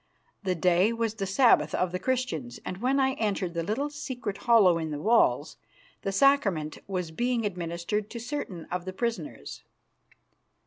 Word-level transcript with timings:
The 0.41 0.55
day 0.55 0.91
was 0.91 1.13
the 1.13 1.27
Sabbath 1.27 1.75
of 1.75 1.91
the 1.91 1.99
Christians, 1.99 2.59
and 2.65 2.77
when 2.77 2.99
I 2.99 3.13
entered 3.19 3.53
the 3.53 3.61
little 3.61 3.91
secret 3.91 4.35
hollow 4.49 4.79
in 4.79 4.89
the 4.89 4.97
walls, 4.97 5.57
the 6.01 6.11
sacrament 6.11 6.79
was 6.87 7.11
being 7.11 7.45
administered 7.45 8.09
to 8.09 8.19
certain 8.19 8.65
of 8.71 8.85
the 8.85 8.93
prisoners. 8.93 9.61